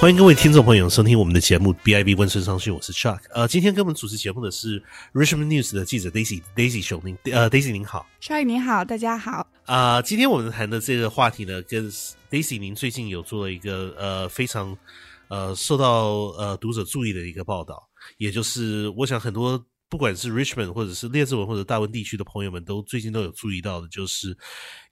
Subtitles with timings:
[0.00, 3.18] 欢迎各位听众朋友收听我们的节目 BIB 温顺商讯，我是 Chuck。
[3.32, 4.80] 呃，今天跟我们主持节目的是
[5.12, 8.06] Richmond News 的记者 Daisy Daisy 熊您呃 Daisy 您好。
[8.22, 9.44] Chuck 您好，大家好。
[9.64, 11.90] 啊、今天我们谈的这个话题呢，跟
[12.30, 14.78] Daisy 您最近有做了一个呃非常
[15.26, 17.82] 呃受到呃读者注意的一个报道，
[18.18, 24.36] 也就是我想很多不管是 Richmond 或者是列治文或者大温地区的朋友们都最近都有注意到的，就是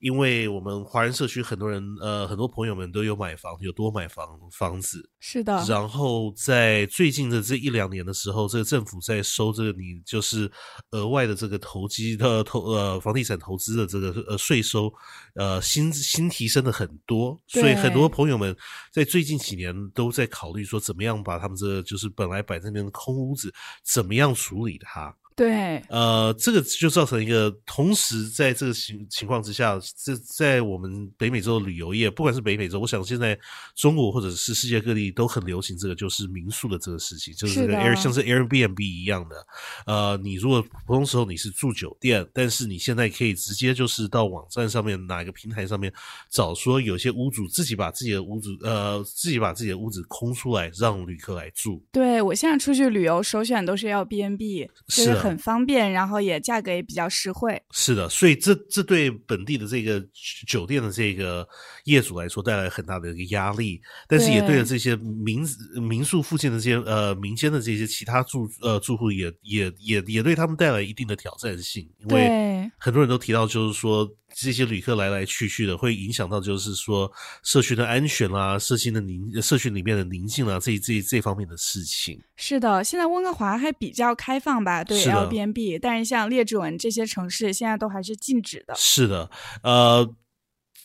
[0.01, 10.51] 因为我们华人社区很多人呃很多朋友们都有买房，有多买房房子，是的，然后在最近的这一两年的时候，这个政府在收这个你就是
[10.93, 14.92] 额外的这个投机的投呃房地产投资的这个呃税收，
[15.34, 18.56] 呃新新提升的很多，所以很多朋友们
[18.91, 23.53] 在最近几年都在考虑说，怎么样把他们这就是本来摆在那边的空屋子，
[23.84, 25.26] 怎么样处理它。
[25.37, 33.39] 对，呃，这个就造成一个，同时在这个情情况之下，这在我们北美洲的旅游业，不管是北美洲，我想现在
[33.75, 39.47] 中国或者是世界各地都很流行这个，就是民宿的这个事情，就是这个 Air 像是 Airbnb 一样的。
[39.84, 45.93] 呃，你如果普通时候你是住酒店，但是你现在可以直接就是到网站上面哪一个平台上面
[46.31, 51.84] 找说有些屋主自己把自己的屋子呃自己把自己的屋子空出来让旅客来住。
[51.93, 57.60] 对我现在出去旅游，首选都是要 B N B，是很方便，然后也价格也比较实惠。
[57.70, 60.02] 是的，所以这这对本地的这个
[60.46, 61.46] 酒店的这个
[61.84, 65.47] 业主来说带来很大的一个压力，但是也对了这些民
[65.80, 77.10] 民宿附近的这些呃民间的这些其他住呃住户也也也也对他们带来一定的挑战性，因为，很多人都提到就是说这些旅客来来去去的，会影响到就是说
[77.42, 82.20] 社区的安全啦、社区的宁社区里面的宁静啊这这这方面的事情。
[82.36, 88.75] 是的，现在温哥华还比较开放吧，对是的 L B N B，但是像列治文这些城市现在都还是禁止的。
[88.77, 89.31] 是的，
[89.62, 90.09] 呃，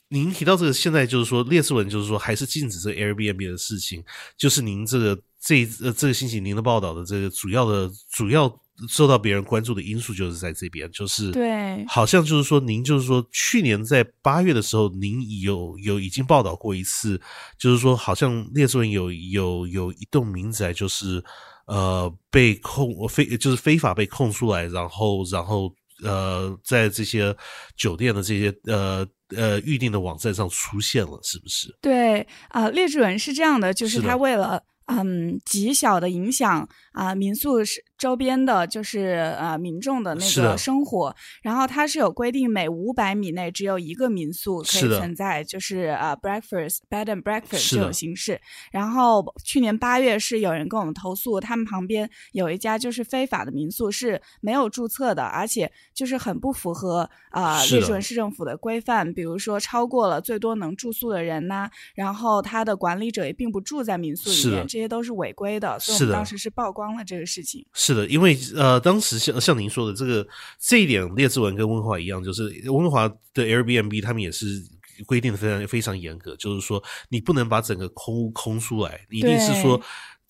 [0.10, 4.04] 您提到这个，现在就是说列治文就是说还是禁止这个 Airbnb 的事情，
[4.38, 8.52] 就是您这个这呃这个星期您的报道的这个主要的主要
[8.90, 17.22] 受到别人关注的因素就是在这边，就是对好像就是说您就是说去年在八月的时候，您有有已经报道过一次，
[17.60, 21.24] 就是说好像列治文有有有一栋民宅就是
[21.66, 25.74] 呃被控非就是非法被控出来，然后然后
[26.04, 27.36] 呃在这些
[27.76, 31.76] 酒店的这些呃呃预定的网站上出现了，是不是？
[31.82, 34.64] 对啊、列治文是这样的，就是他为了。
[34.88, 41.16] 嗯，极小的影响啊、民宿是周边的，就是呃民众的那个生活。
[41.44, 48.42] 然后它是有规定，每五百米内只有一个民宿可以存在，就是呃 breakfast bed and breakfast 这种形式。
[48.72, 67.64] 然后去年八月是有人跟我们投诉，他们旁边有一家就是非法的民宿是没有注册的，而且就是很不符合啊、呃、是的列治文市政府的规范，比如说超过了最多能住宿的人呐、然后他的管理者也并不住在民宿里面，这些都是违规的，所以我们当时是曝光了这个事情。
[67.74, 70.28] 是的，因为呃，当时像像您说的这个
[70.60, 74.62] 这一点，列治文跟温华一样，就是温华的 Airbnb 他们也是
[75.06, 79.82] 规定的非常非常严格，就是说你不能把整个空屋空出来，一定是说。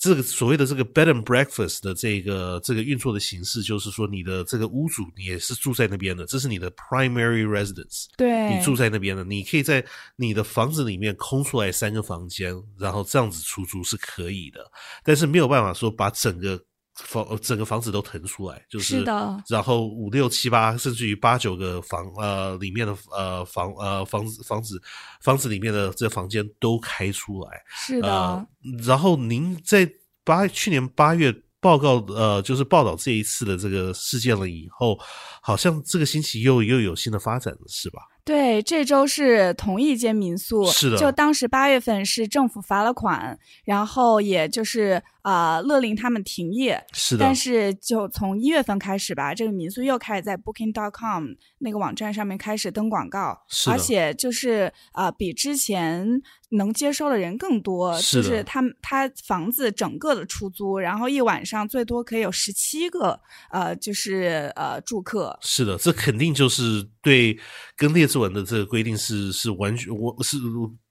[0.04, 9.86] 这个所谓的这个 bed and breakfast 的这个这个运作的形式，就是说你的这个屋主你也是住在那边的，这是你的 primary residence，对，你住在那边的，你可以在
[10.16, 14.66] 你的房子里面空出来三个房间，然后这样子出租是可以的，
[15.04, 16.60] 但是没有办法说把整个
[17.04, 19.44] 房呃整个房子都腾出来，就是是的。
[19.50, 24.82] 然后五六七八甚至于八九个房呃里面的呃房呃房子房子
[25.22, 28.48] 房子里面的这房间都开出来，是的，呃，
[28.86, 29.90] 然后您在
[30.24, 34.98] 八去年八月报告呃，就是报道这一次的这个事件了以后，
[35.42, 38.02] 好像这个星期又又有新的发展了，是吧？
[38.24, 40.98] 对，这周是同一间民宿，是的。
[40.98, 46.84] 就当时八月份是政府罚了款，然后也就是啊、呃勒令他们停业。
[46.94, 51.28] 是的，但是就从一月份开始吧，这个民宿又开始在 Booking.com
[51.60, 63.20] 那个网站上面开始登广告，是的而且就是啊、呃比之前能接收的人更多，是的就是他们他房子整个的出租，然后一晚上最多可以有十七个
[63.52, 65.38] 呃，就是呃住客。
[65.42, 67.38] 是的，这肯定就是对
[67.76, 70.38] 跟列治文的这个规定是是完全我是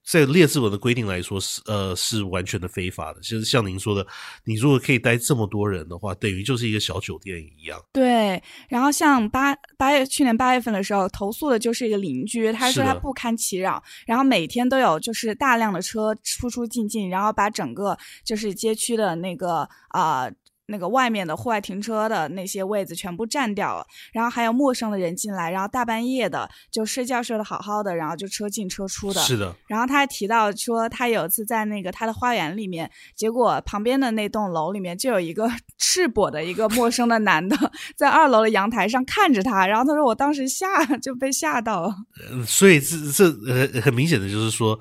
[0.04, 3.20] 在列治文的规定来说是呃是完全的非法的。
[3.20, 4.06] 其实像您说的，
[4.44, 7.80] 你如果可以待这么多人的话，等于就是一个小酒店一样。
[7.92, 20.22] 对，然后像八八月去年八月份的时候，投诉的就是一个邻居，他说他不堪其扰，然后每天都有就是大量的车出出进进，然后把整个就是街区的那个啊。
[20.22, 20.32] 呃
[20.70, 29.20] 那个外面的户外停车的那些位子全部占掉了，然后还有陌生的人进来，然后大半夜的就睡觉睡得好好的，然后就车进车出的。
[29.20, 37.56] 是的，然后他还提到说，他有一次在那个他的花园里面，结果旁边的那栋楼里面就有一个 赤膊的一个陌生的男的
[37.96, 41.94] 在二楼的阳台上看着他，然后他说我当时吓就被吓到了。
[42.32, 44.78] 嗯，所以这这很很明显的就是说。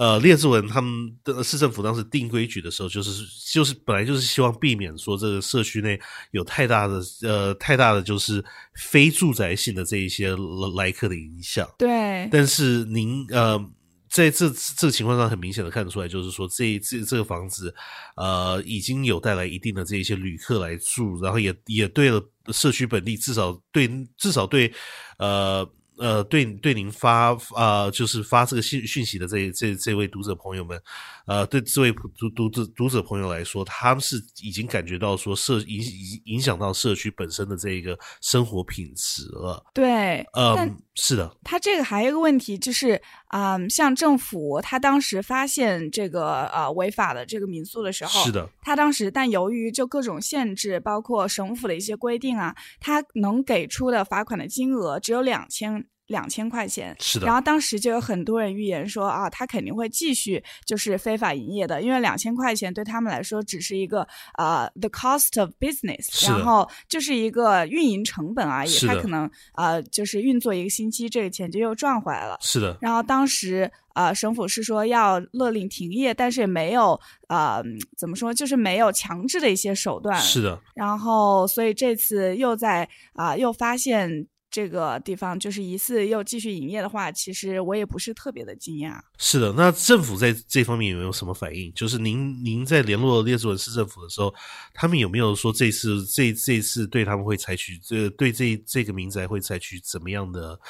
[0.00, 6.00] 呃，列治文他们的市政府当时定规矩的时候，就是就是本来就是希望避免说这个社区内
[6.30, 8.42] 有太大的呃太大的就是
[8.76, 10.34] 非住宅性的这一些
[10.74, 11.68] 来客的影响。
[11.76, 12.26] 对。
[12.32, 13.62] 但是您呃
[14.08, 17.74] 在这这个情况上很明显的看得出来，就是说这这这个房子
[18.16, 23.86] 呃已经有带来一定的这一些旅客来住，然后也也对了社区本地至少对
[24.16, 24.72] 至少对
[25.18, 25.70] 呃。
[26.00, 30.80] 呃，对对，您发啊，就是发这个信讯息的这这这位读者朋友们，
[31.26, 39.62] 呃，对这位读读者读者朋友来说，他们是已经感觉到说社影影影响到社区本身的这个生活品质了。
[39.74, 41.34] 对，嗯，是的。
[41.42, 55.86] 他这个还有一个问题就是，嗯，像政府他当时发现这个呃违法的这个民宿的时候，是的，他当时但由于就各种限制，包括省府的一些规定啊，他能给出的罚款的金额只有两千。
[56.10, 57.26] 两千块钱，是的。
[57.26, 68.86] 然后当时就有很多人预言说啊，他肯定会继续就是非法营业的，因为两千块钱对他们来说只是一个呃 the cost of business，然后就是一个运营成本而已。
[68.86, 72.36] 他可能呃就是运作一个星期，这个钱就又赚回来了。
[72.40, 72.76] 是的。
[72.80, 77.62] 然后当时呃省府是说要勒令停业，但是也没有呃
[77.96, 80.20] 怎么说，就是没有强制的一些手段。
[80.20, 80.60] 是的。
[80.74, 84.26] 然后所以这次又在啊又发现。
[84.50, 89.00] 这个地方就是疑似又继续营业的话，其实我也不是特别的惊讶。
[89.18, 91.72] 是的，那政府在这方面有没有什么反应？
[91.72, 94.34] 就是您您在联络列治文市政府的时候，
[94.74, 100.60] 他们有没有说这次这这次对他们会采取这对这这个民宅会采取怎么样的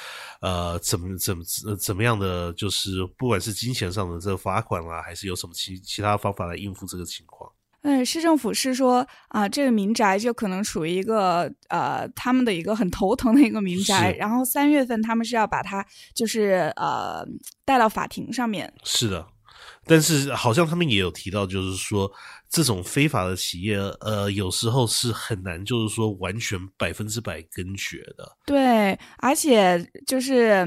[0.41, 1.43] 呃怎么怎么
[1.77, 7.50] 怎么样的就是不管是金钱上的这个罚款啊，还是有什么其其他方法来应付这个情况？
[7.83, 14.11] 嗯，市政府是说啊，这个民宅就可能属于一个呃，他们的一个很头疼的一个民宅。
[14.19, 17.25] 然后三月份他们是要把它就是呃
[17.65, 18.71] 带到法庭上面。
[18.83, 19.25] 是的，
[19.85, 22.11] 但是好像他们也有提到，就是说
[22.49, 28.37] 这种非法的企业，呃，有时候是很难，就是说完全百分之百根绝的。
[28.45, 30.65] 对，而且就是。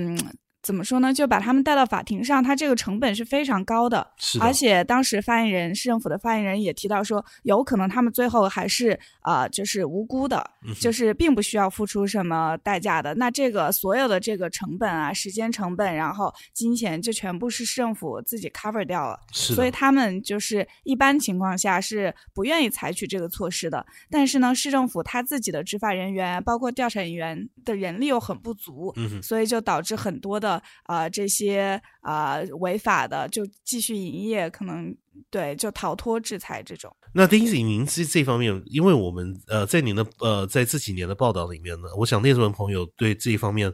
[0.64, 1.12] 怎么说呢？
[1.12, 4.06] 就把他们带到法庭上，他这个成本是非常高的。
[4.16, 10.43] 是而且当时发言人，市政府的发言人也提到说，有可能他们最后还是啊，就是无辜的，
[10.81, 13.14] 就是并不需要付出什么代价的。
[13.16, 19.20] 那这个所有的这个成本啊，时间成本，然后金钱，就全部是市政府自己 cover 掉了。
[19.32, 23.84] 是所以他们就是一般情况下是不愿意采取这个措施的。
[24.10, 30.54] 但是呢，市政府他自己的执法人员，包括调查人员的人力又很不足，嗯，所以就导致很多的。
[30.85, 34.95] 啊，这些啊违法的就继续营业，可能
[35.31, 36.95] 对就逃脱制裁这种。
[37.12, 43.73] 那丁子您这这方面，因为我们呃在您的呃在这几年的报道里面呢，我想列文朋友对这一方面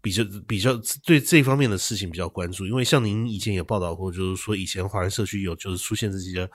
[0.00, 0.70] 比较比较
[1.04, 6.48] 对这方面的事情比较关注，因为像您以前也报道过，就是说以前华人社区有就是出现这些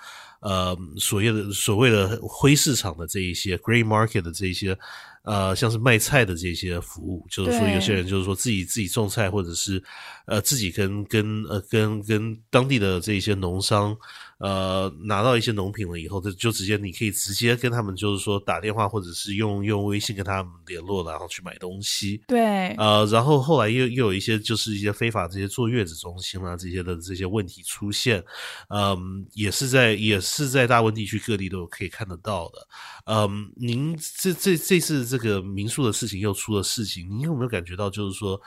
[0.44, 4.78] 呃所谓的所谓的灰市场的这一些 grey market 的这一些。
[5.24, 9.82] 呃，像是卖菜的这些服务，就是说有些人就是说自己自己种菜，或者是
[10.26, 13.96] 呃自己跟跟呃跟跟当地的这些农商。
[14.40, 22.22] 呃，拿到一些农品了以后，就就直接你可以直接跟他们，就是说打电话或者是用用微信跟他们联络，然后去买东西。
[22.28, 28.22] 对，呃，然后后来又又有一些就是一些非法这些坐月子中心啊这些的这些问题出现，
[28.68, 32.68] 嗯，也是在也是是在大温地区各地都可以看得到的。
[33.06, 38.42] 嗯，您这这这次这个民宿的事情又出了事情，您有没有感觉到就是说？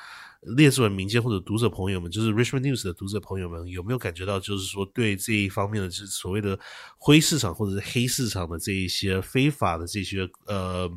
[0.55, 6.57] 列出了民间或者读者朋友们，就是 Richmond News 的读者朋友们，有没有感觉到，就是说对这一方面的，就是所谓的
[6.99, 10.89] 灰市场或者是黑市场的这一些非法的这些呃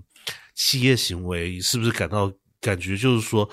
[0.54, 2.32] 企业行为，是不是感到
[2.62, 3.50] 感觉就是说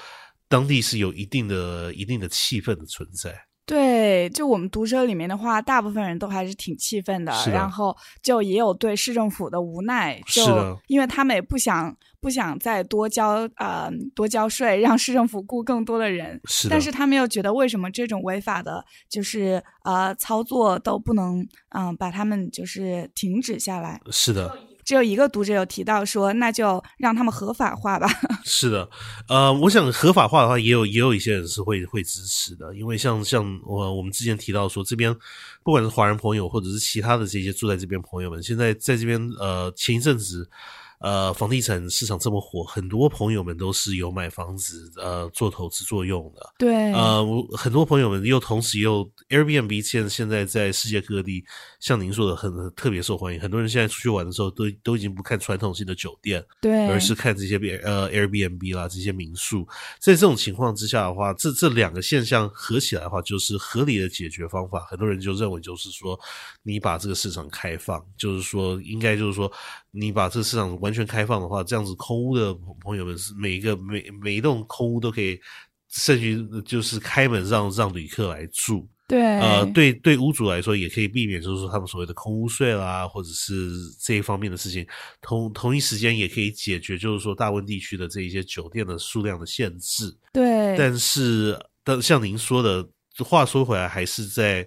[0.49, 3.47] 当地是有一定的一定的气氛的存在？
[3.67, 24.01] 对，就我们读者里面的话，大部分人都还是挺气愤的，然后就也有对市政府的无奈，就因为他们也不想不想再多交呃多交税，让市政府雇更多的人，是但是他们又觉得为什么这种违法的，就是呃操作都不能嗯把他们就是停止下来？
[24.13, 24.57] 是的。
[24.87, 28.09] 只有一个读者有提到说，那就让他们合法化吧。
[28.47, 28.89] 是的，
[29.29, 35.15] 呃，我想合法化的话，也有也有一些人是会会支持的，因为像像我我们之前提到说，这边
[35.63, 40.49] 不管是华人朋友或者是其他的这些住在这边朋友们，现在在这边呃前一阵子。
[41.01, 46.55] 呃，房地产市场这么火，很多朋友们都是有买房子呃做投资作用的。
[46.59, 47.25] 对，呃，
[47.57, 51.45] 很多朋友们又同时又 Airbnb 现现在在世界各地，
[51.81, 53.41] 像您说的很特别受欢迎。
[53.41, 59.67] 很多人现在出去玩的时候，都都已经不看传统性的酒店，对，而是看这些呃 Airbnb 啦这些民宿。
[60.01, 64.81] 在这种情况之下的话，这这两个现象合起来的话，就是合理的解决方法。
[64.89, 66.19] 很多人就认为就是说，
[66.63, 69.53] 你把这个市场开放，就是说应该就是说。
[69.99, 75.37] 你把这个市场完全开放的话，这样子空屋的朋友们是每一个每每一栋空屋都可以，
[75.89, 78.89] 甚至就是开门让让旅客来住。
[79.09, 84.87] 对，呃，对对，屋主来说也可以避免，就是说他们所谓的空屋税啦，或者是这一方面的事情。
[85.21, 90.17] 同同一时间也可以解决，就是说大温地区的这一些酒店的数量的限制。
[90.33, 92.89] 对，但是，但像您说的
[93.25, 94.65] 话说回来，还是在。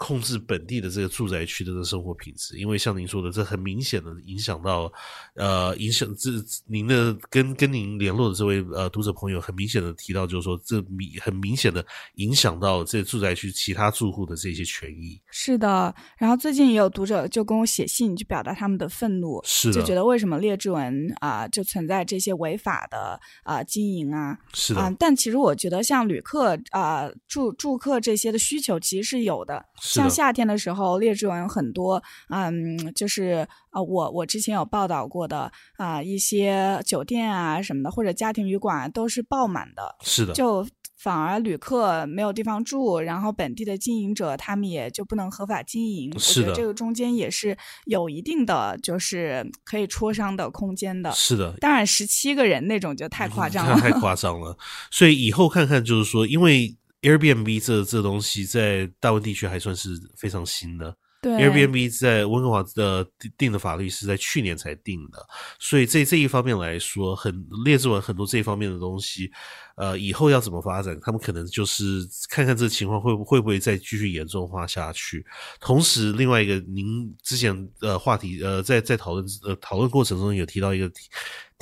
[0.00, 4.90] 控制本地的这个住宅区的这生活品质，因为像您说的，这很明显的影响到，
[5.34, 6.30] 呃，影响这
[6.66, 15.20] 您的跟跟您联络的这位呃读者朋友，很明显的提到，就是说这明很明显的影响到这住宅区其他住户的这些权益。
[15.30, 29.62] 是的，然后最近也有读者就跟我写信，就表达他们的愤怒，是就觉得为什么列治文啊就存在这些违法的啊经营啊，是的，但其实我觉得像旅客啊住住客这些的需求其实是有的。
[29.94, 39.96] 像夏天的时候，列治文有很多，嗯，就是啊，我我之前有报道过的啊，一些酒店啊什么的，或者家庭旅馆都是爆满的。
[40.02, 40.66] 是的，就
[40.96, 46.18] 反而旅客没有地方住，然后本地的经营者他们也就不能合法经营。
[46.18, 47.56] 是的，这个中间也是
[47.86, 51.10] 有一定的就是可以磋商的空间的。
[51.12, 54.56] 是的，当然十七个人那种就太夸张了，太夸张了。
[54.90, 56.76] 所以以后看看，就是说，因为。
[57.02, 60.96] Airbnb 这这东西在大温地区还算是非常新的。
[61.22, 65.18] 对，Airbnb 在温哥华的定的法律是在去年才定的，
[65.58, 69.30] 所以这这一方面来说，很列治文很多这一方面的东西，
[69.76, 75.24] 呃，以后要怎么发展，他们可能就是看看这个情况会会不会再继续严重化下去。
[75.60, 80.90] 同时，另外一个，您之前呃话题呃在在讨论呃讨论过程中有提到一个。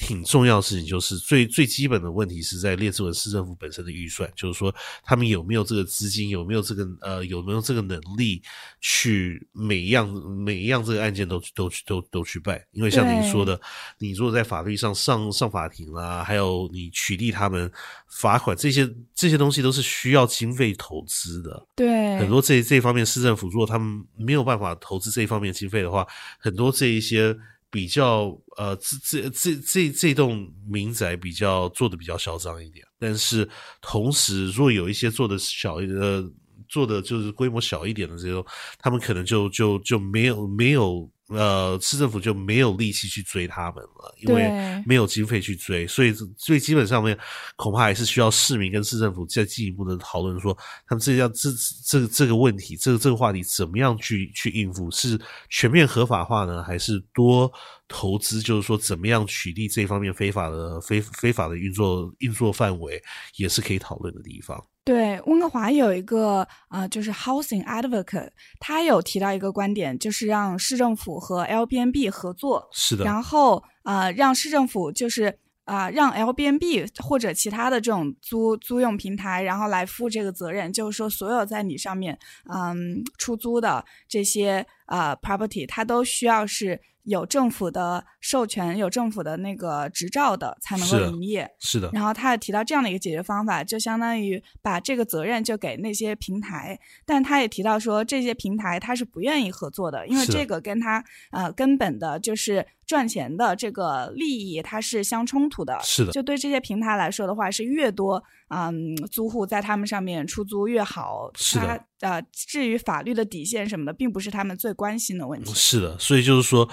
[0.00, 4.72] 挺重要的事情就是最最基本的问题是在列治文市政府本身的预算，就是说
[5.02, 8.40] 他们有没有这个资金，有没有这个呃有没有这个能力
[8.80, 12.62] 去每一样每一样这个案件都都去都都去办。
[12.70, 13.60] 因为像您说的，
[13.98, 17.68] 你如果在法律上上上法庭啦，还有你取缔他们
[18.08, 21.66] 罚款这些这些东西都是需要经费投资的。
[21.76, 26.06] 对，很多这这方面市政府如果他们没有办法投资这一方面经费的话，
[26.38, 27.36] 很多这一些。
[27.70, 33.46] 比较呃，这这这这这栋民宅比较做的比较嚣张一点，但是
[33.82, 36.26] 同时，如果有一些做的小呃，
[36.66, 38.42] 做的就是规模小一点的这种，
[38.78, 41.06] 他们可能就就就没有没有。
[41.28, 44.50] 呃，市政府就没有力气去追他们了，因为
[44.86, 47.18] 没有经费去追，所以最基本上面
[47.56, 50.56] 恐怕还是需要市民跟市政府再进一步的讨论，说
[50.86, 51.50] 他们这要这
[51.84, 54.90] 这这个问题，这个这个话题怎么样去去应付？
[54.90, 55.20] 是
[55.50, 57.52] 全面合法化呢，还是多
[57.86, 58.40] 投资？
[58.40, 63.02] 就是说怎么样取缔这方面非法的非非法的运作运作范围，
[63.36, 64.64] 也是可以讨论的地方。
[64.88, 82.18] 对，温哥华有一个啊，就是 Housing Advocate，他有提到一个观点，就是让市政府和 l b n b 合作，是的，然后啊，让市政府就是啊，让 l b n b 或者其他的这种租租用平台，然后来负这个责任，就是说所有在你上面
[82.50, 86.80] 嗯出租的这些啊 property，它都需要是。
[87.08, 91.50] 有政府的授权，有政府的那个执照的才能够营业。
[91.58, 91.90] 是的。
[91.92, 96.78] 然后他也提到这样的一个解决方法，就相当于把这个责任就给那些平台。
[97.06, 105.78] 但他也提到说，这些平台他是不愿意合作的，因为这个跟他呃根本的就是赚钱的这个利益它是相冲突的。
[105.82, 106.12] 是的。
[106.12, 111.30] 就对这些平台来说的话，是越多嗯租户在他们上面出租越好。
[111.36, 111.84] 是的。
[112.00, 115.52] 呃，至于法律的底线什么的，并不是他们最关心的问题。
[115.52, 116.68] 是的，所以就是说，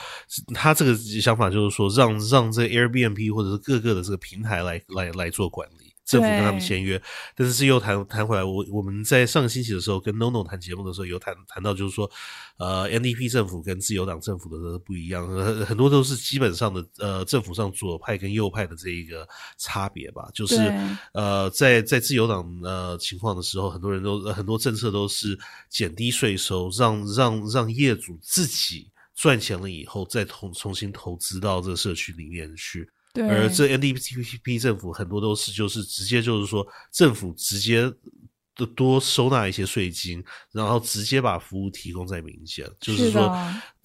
[0.53, 5.84] 他这个想法就是说，让让这 Airbnb 或者是各个的这个平台来来来做管理。
[6.05, 7.01] 政府跟他们签约，
[7.35, 8.43] 但是是又谈谈回来。
[8.43, 12.09] 我我们在上个星期的时候跟 NoNo 谈节目的时候，有谈谈到，就是说，
[12.57, 20.29] 呃，NDP 政府跟自由党政府的不一样，很很多都是基本上的呃，政府上左派跟右派的这一个差别吧。
[20.33, 20.55] 就是
[21.13, 25.37] 呃，在在自由党呃情况的时候，很多人都很多政策都是
[25.69, 28.91] 减低税收，让让让业主自己。
[29.15, 32.85] 赚钱了以后再重重新投资到这个社区里面去。
[33.15, 37.91] 对，而这 NDP 政府很多都是就是直接就是说政府直接
[38.55, 43.35] 的多收纳一些税金，然后直接把服务提供在民间，就是说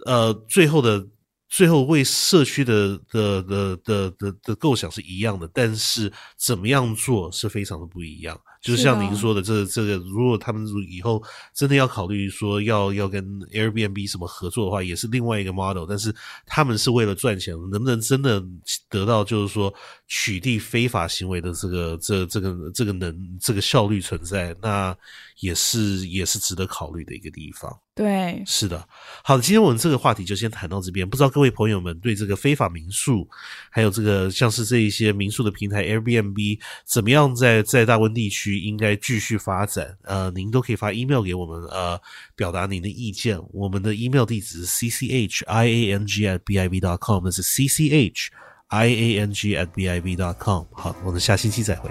[0.04, 1.06] 呃最后的。
[1.52, 8.40] 最后为社区的的的的的的构想是一样的，但是怎么样做是非常的不一样。
[8.60, 11.22] 就是像您说的，这这个，如果他们以后
[11.54, 15.86] 真的要考虑说要要跟 Airbnb 什么合作的话，也是另外一个 model。
[15.88, 16.14] 但是
[16.46, 18.42] 他们是为了赚钱，能不能真的
[18.90, 19.72] 得到就是说
[20.08, 24.94] 取缔非法行为的这个这这个这个能这个效率存在，那
[25.40, 27.74] 也是也是值得考虑的一个地方。
[28.00, 28.88] 对，是的。
[29.22, 31.06] 好的，今天我们这个话题就先谈到这边。
[31.06, 33.28] 不知道各位朋友们对这个非法民宿，
[33.68, 38.58] 还有这个像是这一些民宿的平台 Airbnb 怎么样在在大温地区？
[38.58, 42.00] 应该继续发展，呃，您都可以发 email 给我们，呃，
[42.34, 43.38] 表达您的意见。
[43.52, 47.42] 我们的 email 地址是 c c h i a n g at b i v dot com，那是
[47.42, 48.30] c c h
[48.68, 50.64] i a n g at b i v dot com。
[50.72, 51.90] 好，我们下星期再会。